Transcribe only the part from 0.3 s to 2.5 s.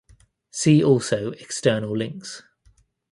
See also external links.